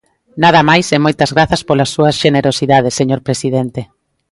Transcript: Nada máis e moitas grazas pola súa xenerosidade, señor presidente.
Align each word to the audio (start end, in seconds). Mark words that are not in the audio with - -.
Nada 0.43 0.61
máis 0.69 0.87
e 0.95 0.97
moitas 1.05 1.31
grazas 1.35 1.61
pola 1.67 1.89
súa 1.93 2.11
xenerosidade, 2.21 2.95
señor 2.99 3.21
presidente. 3.27 3.81